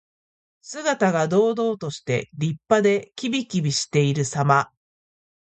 [0.63, 4.71] 姿が堂々として、立派で、きびきびしているさま。